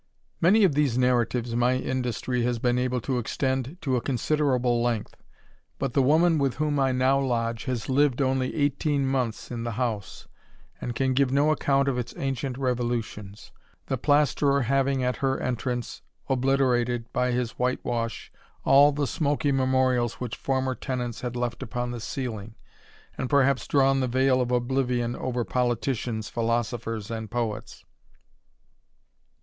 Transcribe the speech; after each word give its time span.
"Many 0.41 0.63
of 0.63 0.73
these 0.73 0.97
narratives 0.97 1.55
my 1.55 1.73
industry 1.75 2.41
has 2.41 2.57
been 2.57 2.79
able 2.79 3.01
to 3.01 3.19
extend 3.19 3.77
to 3.81 3.95
a 3.97 4.01
considerable 4.01 4.81
length; 4.81 5.13
but 5.77 5.93
the 5.93 6.01
woman 6.01 6.39
with 6.39 6.55
whom 6.55 6.79
I 6.79 6.91
now 6.91 7.19
lodge 7.19 7.65
has 7.65 7.87
lived 7.87 8.19
only 8.19 8.55
eighteen 8.55 9.05
months 9.05 9.51
in 9.51 9.63
the 9.63 9.73
house, 9.73 10.27
and 10.81 10.95
can 10.95 11.13
give 11.13 11.31
no 11.31 11.51
account 11.51 11.87
of 11.87 11.99
its 11.99 12.15
ancient 12.17 12.57
revolutions; 12.57 13.51
the 13.85 13.95
plaisterer 13.99 14.63
having, 14.63 15.03
at 15.03 15.17
her 15.17 15.39
entrance, 15.39 16.01
obliterated, 16.27 17.13
by 17.13 17.29
his 17.31 17.59
white 17.59 17.85
wash, 17.85 18.31
all 18.65 18.91
the 18.91 19.05
smoky 19.05 19.51
memorials 19.51 20.13
which 20.15 20.35
former 20.35 20.73
tenants 20.73 21.21
had 21.21 21.35
left 21.35 21.61
upon 21.61 21.91
the 21.91 21.99
ceiling, 21.99 22.55
and 23.19 23.29
perhaps 23.29 23.67
drawn 23.67 23.99
the 23.99 24.07
veil 24.07 24.41
of 24.41 24.49
oblivion 24.49 25.15
over 25.15 25.43
politicians, 25.45 26.27
philosophers, 26.27 27.11
and 27.11 27.29
poets. 27.29 27.85